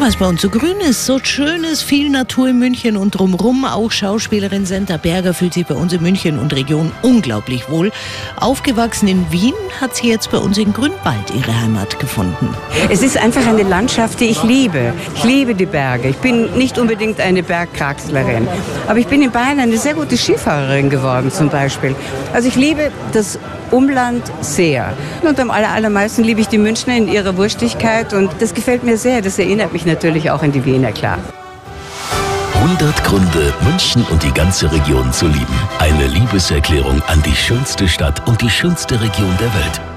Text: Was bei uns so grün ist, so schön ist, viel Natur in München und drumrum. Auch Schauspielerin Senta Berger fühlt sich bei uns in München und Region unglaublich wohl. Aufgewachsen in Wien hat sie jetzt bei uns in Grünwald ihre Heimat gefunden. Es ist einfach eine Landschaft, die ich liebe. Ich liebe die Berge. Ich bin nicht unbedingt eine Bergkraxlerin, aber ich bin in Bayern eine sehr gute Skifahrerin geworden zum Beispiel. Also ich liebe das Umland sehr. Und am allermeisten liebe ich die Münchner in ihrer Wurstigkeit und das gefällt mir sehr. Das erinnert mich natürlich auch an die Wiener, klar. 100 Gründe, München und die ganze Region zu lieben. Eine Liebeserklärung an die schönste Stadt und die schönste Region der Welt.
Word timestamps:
Was 0.00 0.16
bei 0.16 0.26
uns 0.26 0.40
so 0.40 0.48
grün 0.48 0.80
ist, 0.80 1.04
so 1.04 1.18
schön 1.22 1.62
ist, 1.62 1.82
viel 1.82 2.08
Natur 2.08 2.48
in 2.48 2.58
München 2.58 2.96
und 2.96 3.10
drumrum. 3.10 3.66
Auch 3.66 3.90
Schauspielerin 3.90 4.64
Senta 4.64 4.96
Berger 4.96 5.34
fühlt 5.34 5.52
sich 5.52 5.66
bei 5.66 5.74
uns 5.74 5.92
in 5.92 6.00
München 6.00 6.38
und 6.38 6.54
Region 6.54 6.90
unglaublich 7.02 7.68
wohl. 7.68 7.92
Aufgewachsen 8.36 9.08
in 9.08 9.30
Wien 9.30 9.52
hat 9.78 9.94
sie 9.94 10.08
jetzt 10.08 10.30
bei 10.30 10.38
uns 10.38 10.56
in 10.56 10.72
Grünwald 10.72 11.30
ihre 11.36 11.60
Heimat 11.60 12.00
gefunden. 12.00 12.48
Es 12.88 13.02
ist 13.02 13.18
einfach 13.18 13.46
eine 13.46 13.62
Landschaft, 13.62 14.20
die 14.20 14.30
ich 14.30 14.42
liebe. 14.42 14.94
Ich 15.16 15.24
liebe 15.24 15.54
die 15.54 15.66
Berge. 15.66 16.08
Ich 16.08 16.16
bin 16.16 16.56
nicht 16.56 16.78
unbedingt 16.78 17.20
eine 17.20 17.42
Bergkraxlerin, 17.42 18.48
aber 18.88 18.98
ich 18.98 19.06
bin 19.06 19.20
in 19.20 19.30
Bayern 19.30 19.60
eine 19.60 19.76
sehr 19.76 19.92
gute 19.92 20.16
Skifahrerin 20.16 20.88
geworden 20.88 21.30
zum 21.30 21.50
Beispiel. 21.50 21.94
Also 22.32 22.48
ich 22.48 22.56
liebe 22.56 22.90
das 23.12 23.38
Umland 23.70 24.24
sehr. 24.40 24.92
Und 25.22 25.38
am 25.38 25.50
allermeisten 25.50 26.24
liebe 26.24 26.40
ich 26.40 26.48
die 26.48 26.58
Münchner 26.58 26.96
in 26.96 27.08
ihrer 27.08 27.36
Wurstigkeit 27.36 28.12
und 28.12 28.30
das 28.40 28.54
gefällt 28.54 28.82
mir 28.82 28.96
sehr. 28.96 29.22
Das 29.22 29.38
erinnert 29.38 29.72
mich 29.72 29.86
natürlich 29.90 30.30
auch 30.30 30.42
an 30.42 30.52
die 30.52 30.64
Wiener, 30.64 30.92
klar. 30.92 31.18
100 32.54 33.04
Gründe, 33.04 33.52
München 33.62 34.04
und 34.10 34.22
die 34.22 34.32
ganze 34.32 34.70
Region 34.70 35.12
zu 35.12 35.26
lieben. 35.26 35.58
Eine 35.78 36.06
Liebeserklärung 36.06 37.02
an 37.08 37.22
die 37.22 37.34
schönste 37.34 37.88
Stadt 37.88 38.26
und 38.28 38.40
die 38.40 38.50
schönste 38.50 39.00
Region 39.00 39.34
der 39.38 39.52
Welt. 39.54 39.89